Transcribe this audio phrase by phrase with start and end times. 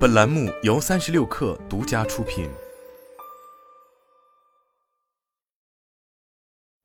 [0.00, 2.48] 本栏目由三十六氪独家出品。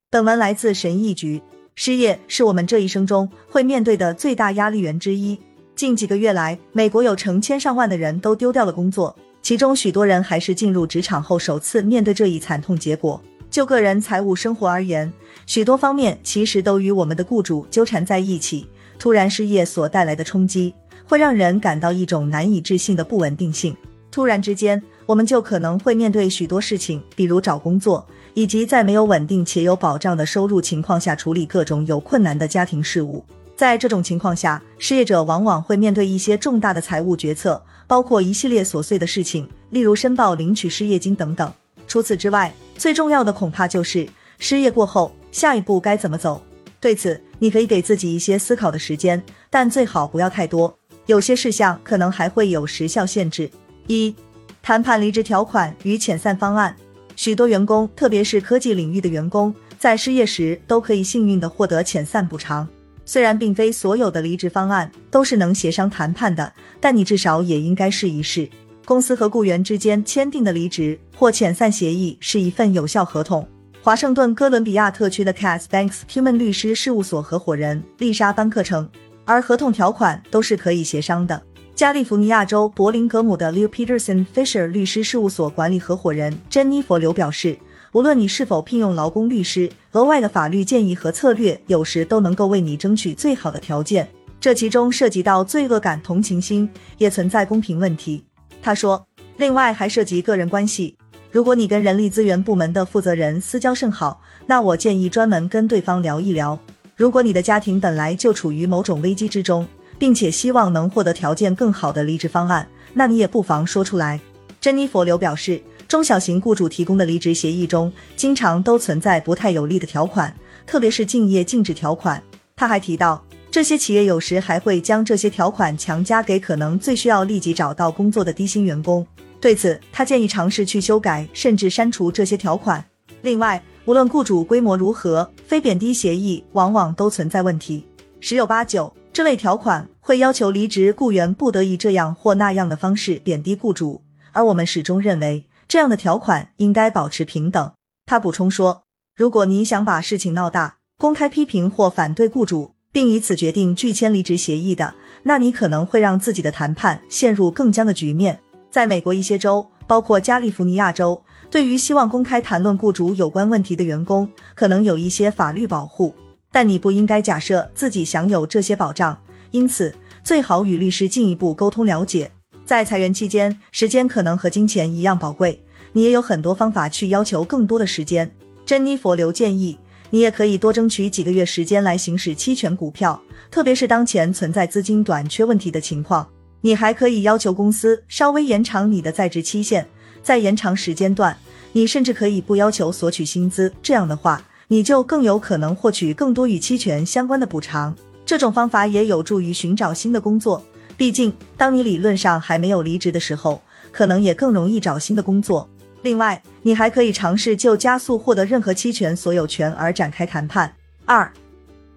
[0.10, 1.42] 本文来自神意局。
[1.76, 5.40] 失业是我们这一生中会面对的最大压力源之一。
[5.78, 13.22] 近几个月来，美国有成千上万的人都丢掉了工作，其中许多人还是进入职场后首次面对这一惨痛结果。
[13.50, 15.10] 就个人财务生活而言，
[15.46, 18.68] 许多方面其实都与我们的雇主纠缠在一起。
[19.00, 20.74] 突然失业所带来的冲击，
[21.08, 23.76] 会让人感到一种难以置信的不稳定性。
[24.12, 28.06] 突然之间，我们就可能会面对许多事情，比如找工作。
[28.38, 33.24] 以及在没有稳定且有保障的收入情况下处理各种有困难的家庭事务。
[33.56, 41.50] 在这种情况下，失业者往往会面对一些重大的财务决策，包括一系列琐碎的事情，例如申报领取失业金等等。
[41.88, 44.06] 除此之外，最重要的恐怕就是
[44.38, 46.44] 失业过后下一步该怎么走。
[46.82, 50.78] 对此，你可以给自己一些思考的时间，但最好不要太多。
[51.06, 53.50] 有些事项可能还会有时效限制。
[53.88, 54.16] 一、
[54.62, 56.76] 谈判离职条款与遣散方案。
[57.16, 62.68] 许多员工，特别是科技领域的员工，在失业时都可以幸运地获得遣散补偿。
[63.06, 68.50] 虽然并非所有的离职方案都是能协商谈判的，但你至少也应该试一试。
[68.84, 73.48] 公司和雇员之间签订的离职或遣散协议是一份有效合同。
[73.82, 78.90] 华盛顿哥伦比亚特区的 Cass Banks Human 律师事务所合伙人丽莎班克称，
[79.26, 81.42] 而合同条款都是可以协商的。
[81.76, 87.58] 加利福尼亚州柏林格姆的 Leo Peterson Fisher 律师事务所管理合伙人珍妮佛刘表示，
[87.92, 94.08] 无论你是否聘用劳工律师，额外的法律建议和策略有时都能够为你争取最好的条件。
[94.40, 98.24] 这其中涉及到罪恶感、同情心，也存在公平问题。
[98.62, 99.06] 他说，
[99.38, 100.96] 另外还涉及个人关系。
[101.32, 106.58] 如果你跟人力资源部门的负责人私交甚好，那我建议专门跟对方聊一聊。
[106.96, 109.68] 如果你的家庭本来就处于某种危机之中，
[110.00, 114.18] 并且希望能获得条件更好的离职方案，那你也不妨说出来。
[114.62, 120.34] 珍妮佛刘表示，中小型雇主提供的离职协议中，经常都存在不太有利的条款，
[120.66, 122.24] 特别是竞业禁止条款。
[122.56, 129.06] 他还提到，这些企业有时还会将这些条款强加给可能最需要立即找到工作的低薪员工。
[129.42, 132.84] 对此，他建议尝试去修改甚至删除这些条款。
[133.22, 137.86] 另外，无论雇主规模如何，非贬低协议往往都存在问题，
[138.20, 138.92] 十有八九。
[139.14, 144.02] 这类条款会要求离职雇员不得以这样或那样的方式贬低雇主，
[144.32, 147.72] 而我们始终认为这样的条款应该保持平等。
[148.08, 148.82] 他补充说，
[149.16, 158.40] 如果你想把事情闹大，公开批评或反对雇主，并以此决定拒签离职协议的，那你可能会让自己的谈判陷入更僵的局面。
[158.72, 161.22] 在美国一些州，包括加利福尼亚州，
[161.56, 166.14] 对于希望公开谈论雇主有关问题的员工，可能有一些法律保护。
[166.52, 169.18] 但你不应该假设自己享有这些保障，
[169.52, 172.30] 因此最好与律师进一步沟通了解。
[172.66, 175.64] 在裁员期间，时间可能和金钱一样宝贵，
[175.94, 178.30] 你也有很多方法去要求更多的时间。
[178.66, 179.80] 珍妮佛刘建议，
[180.10, 183.18] 你也可以多争取几个月时间来行使期权股票，
[183.50, 186.28] 特别是当前存在资金短缺问题的情况。
[186.60, 189.88] 你还可以要求公司稍微延长你的在职期限，
[190.26, 191.38] 在延长时间段，
[191.72, 193.72] 你甚至可以不要求索取薪资。
[193.82, 194.44] 这样的话。
[194.68, 197.96] 你就更有可能获取更多与期权相关的补偿。
[198.26, 200.66] 这种方法也有助于寻找新的工作。
[200.98, 205.70] 毕竟，当你理论上还没有离职的时候，可能也更容易找新的工作。
[206.02, 210.74] 另外，你还可以尝试就加速获得任何期权所有权而展开谈判。
[211.06, 211.32] 二、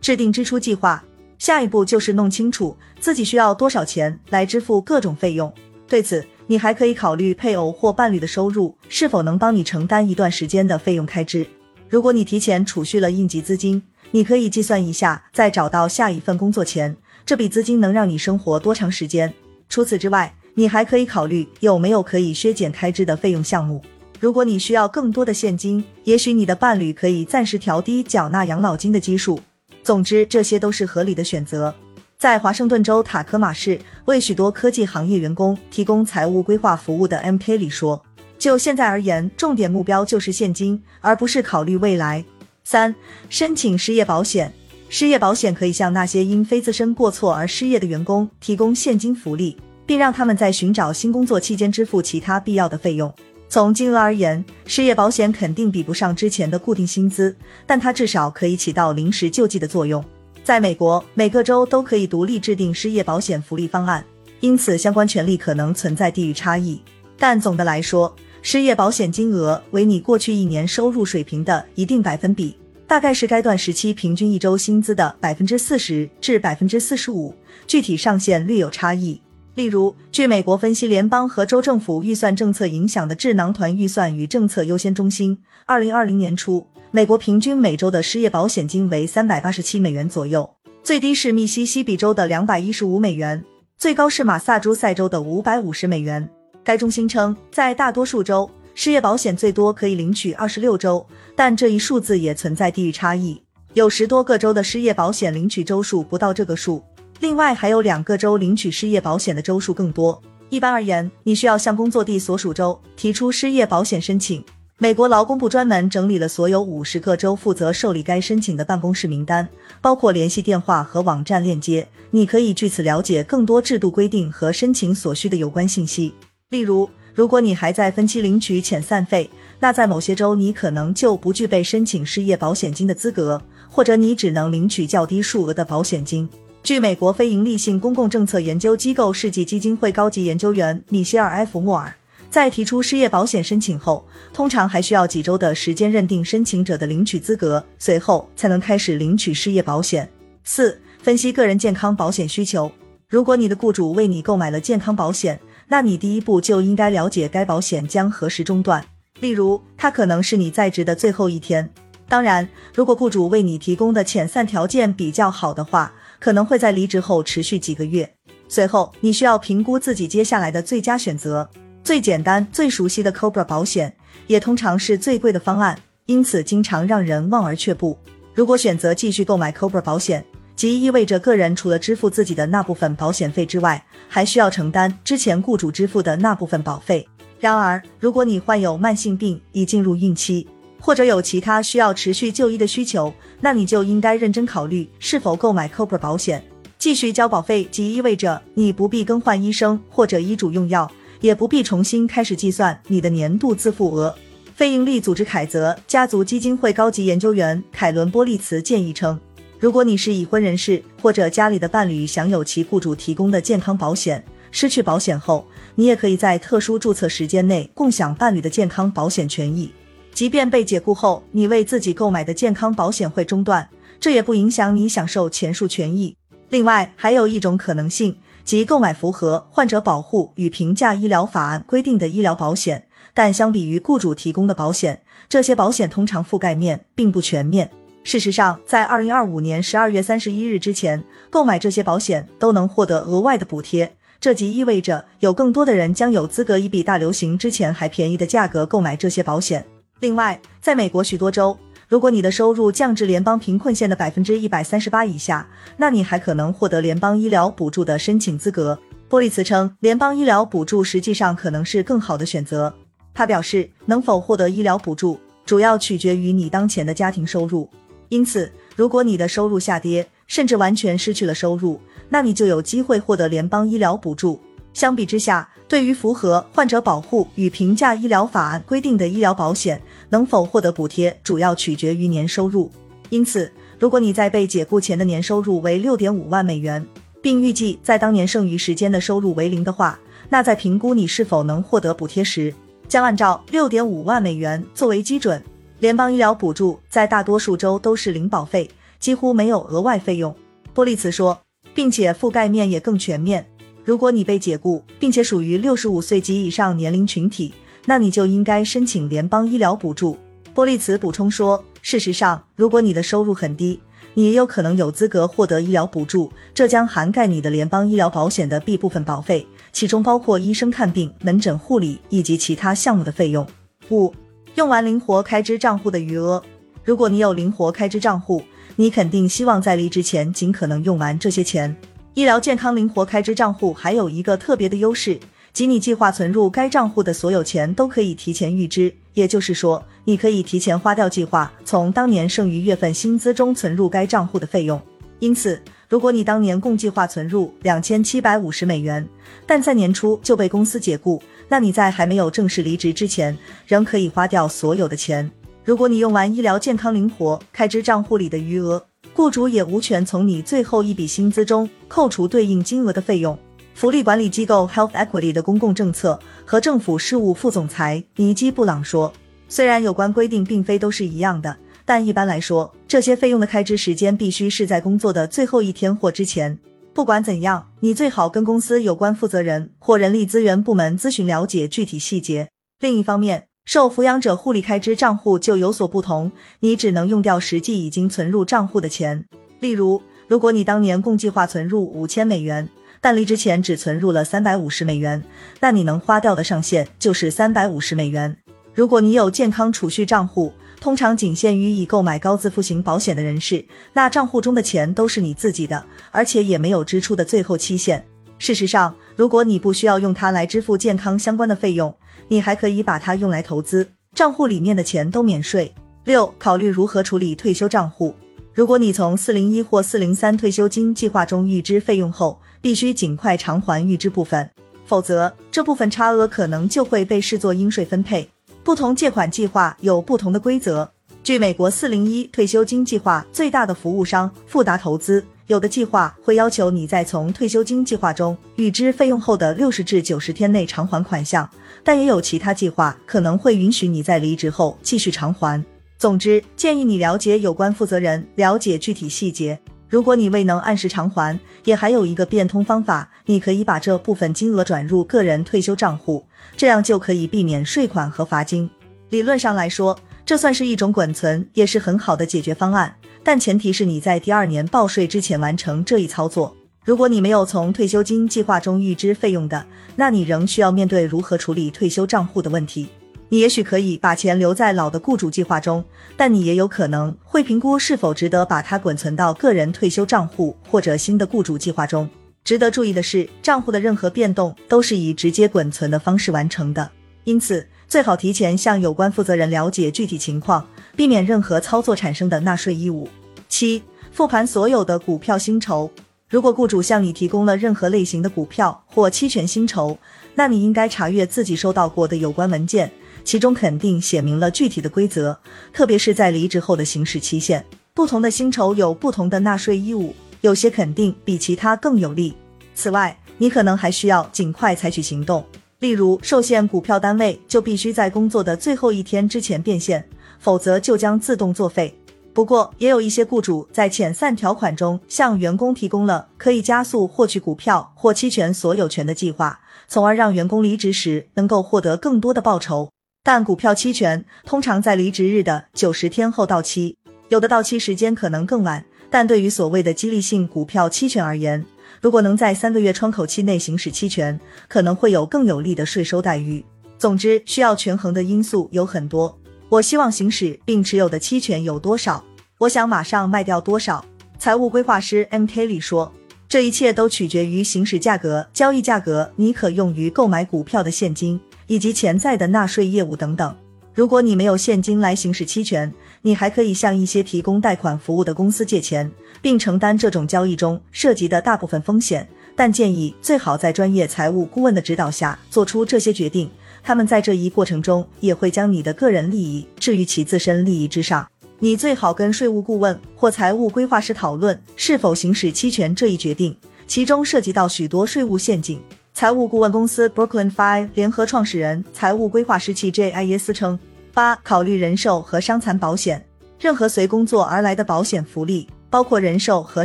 [0.02, 1.02] 制定支出计划。
[1.38, 5.50] 下一步就是弄清楚自己需要多少钱来支付各种费用。
[5.86, 11.46] 对此，你还可以考虑配偶或伴侣的收入是否能帮你承担一段时间的费用开支。
[11.90, 13.82] 如果你提前储蓄了应急资金，
[14.12, 19.32] 你可以计算一下，在找到下一份工作前，这笔资金能让你生活多长时间。
[19.68, 23.82] 除此之外，你还可以考虑有没有可以削减开支的费用项目。
[24.18, 29.38] 如果你需要更多的现金，也许你的伴侣可以暂时调低缴纳养老金的基数。
[29.82, 31.74] 总之，这些都是合理的选择。
[32.18, 37.56] 在华盛顿州塔科马市为许多科技行业员工提供财务规划服务的 M.K.
[37.56, 38.02] 里说。
[38.36, 42.24] 就现在而言，重点目标就是现金，而不是考虑未来。
[42.64, 42.92] 三、
[43.28, 44.52] 申请失业保险。
[44.88, 49.56] 失业保险可以向那些因非自身过错而失业的员工提供现金福利，
[49.86, 53.14] 并让他们在寻找新工作期间支付其他必要的费用。
[53.48, 60.04] 从金额而言，失业保险肯定比不上之前的固定薪资，但它至少可以起到临时救济的作用。
[60.48, 64.02] 在美国，每个州都可以独立制定失业保险福利方案，
[64.40, 66.80] 因此相关权利可能存在地域差异。
[67.18, 72.56] 但总的来说，失业保险金额为你过去一年收入水平的一定百分比，
[72.86, 77.34] 大概是该段时期平均一周薪资的百分之四十至百分之四十五，
[77.66, 79.20] 具体上限略有差异。
[79.54, 85.36] 例如，据美国分析联邦和州政府预算政策影响的智囊团预算与政策优先中心，
[85.66, 90.48] 二零二零年初，美国平均每周的失业保险金为三百八十七美元左右，
[90.82, 93.44] 最低是密西西比州的两百一十五美元，
[93.76, 96.26] 最高是马萨诸塞州的五百五十美元。
[96.64, 101.06] 该中心称，在大多数州，失业保险最多可以领取二十六周，
[101.36, 103.42] 但这一数字也存在地域差异，
[103.74, 106.82] 有十多个州的失业保险领取周数不到这个数。
[107.20, 110.22] 另外还有两个州领取失业保险的周数更多。
[110.48, 114.42] 一般而言，你需要向工作地所属州提出失业保险申请。
[114.80, 119.48] 美国劳工部专门整理了所有五十个州负责受理该申请的办公室名单，
[119.80, 121.88] 包括联系电话和网站链接。
[122.12, 126.14] 你可以据此了解更多制度规定和申请所需的有关信息。
[126.50, 129.28] 例如，如果你还在分期领取遣散费，
[129.58, 136.28] 那在某些州你可能就不具备申请失业保险金的资格，或者你只能领取较低数额的保险金。
[136.62, 141.92] 据美国非营利性公共政策研究机构世纪基金会高级研究员米歇尔 ·F· 莫尔，
[142.30, 150.08] 在提出失业保险申请后，通常还需要几周的时间认定申请者的领取资格，随后才能开始领取失业保险。
[150.44, 152.70] 四、分析个人健康保险需求。
[153.08, 158.84] 如果你的雇主为你购买了健康保险，那你第一步就应该了解该保险将何时中断。
[159.20, 161.68] 例如，它可能是你在职的最后一天。
[162.08, 168.10] 当然，如果雇主为你提供的遣散条件比较好的话，可能会在离职后持续几个月。
[168.48, 171.48] 随后，你需要评估自己接下来的最佳选择。
[171.88, 173.96] 最简单、最熟悉的 Cobra 保险，
[174.26, 177.96] 也通常是最贵的方案，因此经常让人望而却步。
[178.34, 180.22] 如果选择继续购买 Cobra 保险，
[180.54, 187.08] 即意味着个人除了支付自己的那部分保险费之外，还需要承担之前雇主支付的那部分保费。
[187.40, 190.46] 然而，如果你患有慢性病，已进入孕期，
[190.78, 196.44] 或者有其他需要持续就医的需求，那你就应该认真考虑是否购买 Cobra 保险。
[196.78, 200.88] 继续交保费即意味着你不必更换医生或者医嘱用药，
[201.20, 204.14] 也不必重新开始计算你的年度自付额。
[204.54, 209.18] 非营利组织凯泽家族基金会高级研究员凯伦波利茨建议称，
[209.58, 219.70] 如果你是已婚人士或者家里的伴侣享有其雇主提供的健康保险，失去保险后，你也可以在特殊注册时间内共享伴侣的健康保险权益。
[220.12, 223.68] 即便被解雇后，你为自己购买的健康保险会中断，
[224.00, 226.16] 这也不影响你享受前述权益。
[226.48, 228.16] 另外，还有一种可能性，
[228.48, 237.70] 即购买符合患者保护与评价医疗法案规定的医疗保险，但相比于雇主提供的保险，这些保险通常覆盖面并不全面。
[238.04, 249.62] 事实上，在二零二五年十二月三十一日之前，购买这些保险都能获得额外的补贴，这即意味着有更多的人将有资格以比大流行之前还便宜的价格购买这些保险。
[250.00, 251.54] 另外，在美国许多州，
[251.88, 255.48] 如果你的收入降至联邦贫困线的百分之一百三十八以下，
[255.78, 258.78] 那你还可能获得联邦医疗补助的申请资格。
[259.08, 262.74] 波利茨称，联邦医疗补助实际上可能是更好的选择。
[263.14, 267.66] 他表示，能否获得医疗补助主要取决于你当前的家庭收入。
[268.10, 271.80] 因此，如果你的收入下跌，甚至完全失去了收入，
[272.10, 274.38] 那你就有机会获得联邦医疗补助。
[274.78, 282.70] 相比之下，对于符合患者保护与评价医疗法案规定的医疗保险，能否获得补贴，主要取决于年收入。
[283.10, 286.86] 因此，如果你在被解雇前的年收入为六点五万美元，
[287.20, 289.98] 并预计在当年剩余时间的收入为零的话，
[290.28, 292.54] 那在评估你是否能获得补贴时，
[292.86, 295.42] 将按照六点五万美元作为基准。
[295.80, 300.32] 联邦医疗补助在大多数州都是零保费，几乎没有额外费用。
[300.72, 301.36] 波利茨说，
[301.74, 303.44] 并且覆盖面也更全面。
[303.88, 307.54] 如果你被解雇，并且属于六十五岁及以上年龄群体，
[307.86, 310.18] 那你就应该申请联邦医疗补助。
[310.52, 313.80] 波利茨补充说，事实上，如果你的收入很低，
[314.12, 323.46] 你也有可能有资格获得医疗补助，这将涵盖你的联邦医疗保险的 B 部分保费，其中包括医生看病、门诊护理以及其他项目的费用。
[323.88, 324.12] 五、
[324.56, 326.42] 用完灵活开支账户的余额。
[326.84, 328.42] 如果你有灵活开支账户，
[328.76, 331.74] 你肯定希望在离职前尽可能用完这些钱。
[332.14, 335.18] 医疗健康灵活开支账户还有一个特别的优势，
[335.52, 338.92] 即你计划存入该账户的所有钱都可以提前预支。
[339.14, 344.80] 也就是说，你可以提前花掉计划从当年剩余月份薪资中存入该账户的费用。
[345.20, 349.06] 因此，如果你当年共计划存入两千七百五十美元，
[349.46, 353.36] 但在年初就被公司解雇，那你在还没有正式离职之前，
[353.66, 355.28] 仍可以花掉所有的钱。
[355.64, 358.84] 如果你用完医疗健康灵活开支账户里的余额，
[359.18, 363.36] 雇主也无权从你最后一笔薪资中扣除对应金额的费用。
[363.74, 369.12] 福利管理机构 Health Equity 的公共政策和政府事务副总裁尼基·布朗说
[369.48, 376.56] ：“虽然有关规定并非都是一样的，但一般来说，这些费用的开支时间必须是在工作的最后一天或之前。”
[376.94, 382.48] 不管怎样，你最好跟公司有关负责人或人力资源部门咨询了解具体细节。
[382.78, 389.26] 另一方面，受抚养者护理开支账户就有所不同，你只能用掉实际已经存入账户的钱。
[389.60, 392.66] 例如，如果你当年共计划存入五千美元，
[393.02, 395.22] 但离职前只存入了三百五十美元，
[395.60, 398.34] 那你能花掉的上限就是三百五十美元。
[398.72, 408.02] 如果你有健康储蓄账户，通常仅限于已购买高自付型保险的人士，那账户中的钱都是你自己的，而且也没有支出的最后期限。
[408.38, 411.94] 事实上，如果你不需要用它来支付健康相关的费用，
[412.28, 415.74] 你还可以把它用来投资，账户里面的钱都免税。
[416.04, 418.14] 六、考虑如何处理退休账户。
[418.54, 424.48] 如果你从四零一或四零三退休金计划中预支费用后，必须尽快偿还预支部分，
[424.86, 428.28] 否则这部分差额可能就会被视作应税分配。
[428.64, 430.90] 不同借款计划有不同的规则。
[431.22, 441.48] 据美国四零一退休金计划最大的服务商富达投资，有的计划会要求你在从退休金计划中预支费用后的六十至九十天内偿还款项，
[441.82, 445.64] 但也有其他计划可能会允许你在离职后继续偿还。
[445.96, 449.58] 总之，建议你了解有关负责人，了解具体细节。
[449.88, 456.22] 如果你未能按时偿还，也还有一个变通方法，你可以把这部分金额转入个人退休账户。
[456.58, 458.68] 这样就可以避免税款和罚金。
[459.08, 462.94] 理论上来说，这算是一种滚存，也是很好的解决方案。
[463.30, 466.56] 但前提是你在第二年报税之前完成这一操作。
[466.82, 469.66] 如果你没有从退休金计划中预支费用的，
[469.96, 472.88] 那你仍需要面对如何处理退休账户的问题。
[473.28, 475.84] 你也许可以把钱留在老的雇主计划中，
[476.16, 482.08] 但你也有可能会评估是否值得把它滚存到个人退休账户或者新的雇主计划中。
[482.44, 486.90] 值得注意的是，账户的任何变动都是以直接滚存的方式完成的，
[487.24, 490.66] 因此最好提前向有关负责人了解具体情况，
[490.96, 493.06] 避免任何操作产生的纳税义务。
[493.48, 495.90] 七、复盘所有的股票薪酬。
[496.28, 499.98] 如果雇主向你提供了任何类型的股票或期权薪酬，
[500.34, 502.90] 那你应该查阅自己收到过的有关文件，
[503.24, 505.38] 其中肯定写明了具体的规则，
[505.72, 507.64] 特别是在离职后的行使期限。
[507.94, 510.14] 不同的薪酬有不同的纳税义务。
[510.40, 512.32] 有些肯定比其他更有利。
[512.72, 515.44] 此外，你可能还需要尽快采取行动，
[515.80, 521.92] 例如受限股票单位就必须在工作的最后一天之前变现，否则就将自动作废。
[522.38, 532.92] 不过，也有一些雇主在遣散条款中向员工提供了可以加速获取股票或期权所有权的计划，从而让员工离职时能够获得更多的报酬。
[533.24, 536.96] 但股票期权通常在离职日的九十天后到期，
[537.28, 538.84] 有的到期时间可能更晚。
[539.10, 541.66] 但对于所谓的激励性股票期权而言，
[542.00, 546.64] 如果能在三个月窗口期内行使期权，可能会有更有利的税收待遇。
[546.98, 549.36] 总之，需要权衡的因素有很多。
[549.70, 552.24] 我希望行使并持有的期权有多少？
[552.58, 554.04] 我想马上卖掉多少？
[554.36, 556.12] 财务规划师 M K 里说，
[556.48, 563.56] 这一切都取决于行使价格、交易价格、你可用于购买股票的现金以及潜在的纳税业务等等。
[563.94, 569.08] 如果你没有现金来行使期权，你还可以向一些提供贷款服务的公司借钱，
[569.40, 572.28] 并承担这种交易中涉及的大部分风险。
[572.56, 576.50] 但建议最好在专业财务顾问的指导下做出这些决定。
[576.82, 581.28] 他们在这一过程中也会将你的个人利益置于其自身利益之上。
[581.60, 588.80] 你最好跟税务顾问或财务规划师讨论是否行使期权这一决定，其中涉及到许多税务陷阱。
[589.12, 593.10] 财务顾问公司 Brooklyn Five 联合创始人、财务规划师 J.
[593.10, 593.78] 艾耶斯称。
[594.14, 596.24] 八、考虑人寿和伤残保险。
[596.60, 599.84] 任何随工作而来的保险福利，包括人寿和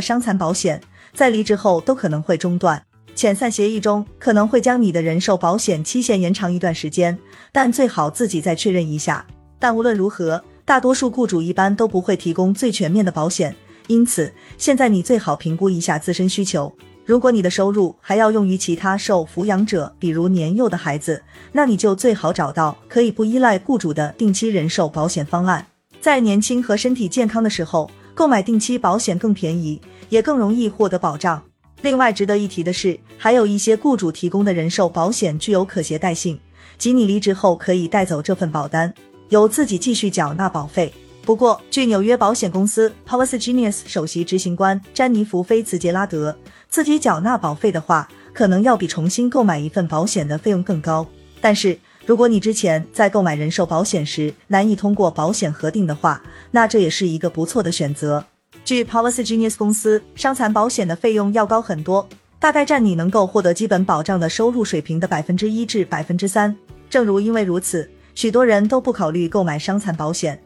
[0.00, 0.80] 伤残保险，
[1.12, 2.80] 在离职后都可能会中断。
[3.16, 7.16] 遣散协议中可能会将你的人寿保险期限延长一段时间，
[7.52, 9.24] 但最好自己再确认一下。
[9.60, 13.54] 但无论如何，大多数雇主一般都不会提供最全面的保险，
[13.86, 16.72] 因此现在你最好评估一下自身需求。
[17.04, 25.66] 如果你的收入还要用于其他受抚养者，比如年幼的孩子，那你就最好找到可以不依赖雇主的定期人寿保险方案。
[26.00, 29.78] 在年轻和身体健康的时候，购买定期保险更便宜，
[30.08, 31.42] 也更容易获得保障。
[31.82, 36.40] 另外值得一提的是，还有一些雇主提供的人寿保险具有可携带性，
[36.78, 38.94] 即你离职后可以带走这份保单，
[39.34, 40.94] 由自己继续缴纳保费。
[41.22, 46.36] 不过，据纽约保险公司 Policygenius 首席执行官詹妮弗·菲茨杰拉德。
[46.68, 51.04] 自己缴纳保费的话，可能要比重新购买一份保险的费用更高。
[51.40, 51.76] 但是，
[52.06, 56.22] 如果你之前在购买人寿保险时难以通过保险核定的话，
[56.52, 58.24] 那这也是一个不错的选择。
[58.64, 66.54] 据 Policygenius 公司，伤残保险的费用要高很多，大概占你能够获得基本保障的收入水平的百分之一至百分之三。
[66.90, 70.40] 正如因为如此，许多人都不考虑购买伤残保险。